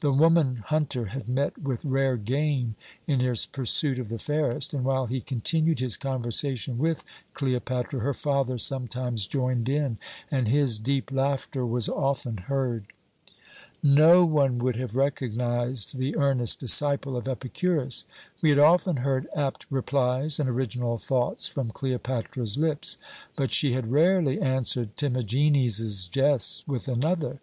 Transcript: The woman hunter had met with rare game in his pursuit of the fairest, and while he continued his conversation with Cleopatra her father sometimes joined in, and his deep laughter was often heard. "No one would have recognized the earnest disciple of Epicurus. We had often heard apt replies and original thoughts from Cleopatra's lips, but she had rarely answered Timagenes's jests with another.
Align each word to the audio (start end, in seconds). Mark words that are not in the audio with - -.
The 0.00 0.10
woman 0.10 0.64
hunter 0.66 1.04
had 1.04 1.28
met 1.28 1.56
with 1.56 1.84
rare 1.84 2.16
game 2.16 2.74
in 3.06 3.20
his 3.20 3.46
pursuit 3.46 4.00
of 4.00 4.08
the 4.08 4.18
fairest, 4.18 4.74
and 4.74 4.82
while 4.84 5.06
he 5.06 5.20
continued 5.20 5.78
his 5.78 5.96
conversation 5.96 6.78
with 6.78 7.04
Cleopatra 7.32 8.00
her 8.00 8.12
father 8.12 8.58
sometimes 8.58 9.28
joined 9.28 9.68
in, 9.68 9.98
and 10.32 10.48
his 10.48 10.80
deep 10.80 11.12
laughter 11.12 11.64
was 11.64 11.88
often 11.88 12.38
heard. 12.38 12.86
"No 13.80 14.26
one 14.26 14.58
would 14.58 14.74
have 14.74 14.96
recognized 14.96 15.96
the 15.96 16.16
earnest 16.16 16.58
disciple 16.58 17.16
of 17.16 17.28
Epicurus. 17.28 18.04
We 18.42 18.50
had 18.50 18.58
often 18.58 18.96
heard 18.96 19.28
apt 19.36 19.64
replies 19.70 20.40
and 20.40 20.48
original 20.50 20.98
thoughts 20.98 21.46
from 21.46 21.70
Cleopatra's 21.70 22.58
lips, 22.58 22.98
but 23.36 23.52
she 23.52 23.74
had 23.74 23.92
rarely 23.92 24.40
answered 24.40 24.96
Timagenes's 24.96 26.08
jests 26.08 26.66
with 26.66 26.88
another. 26.88 27.38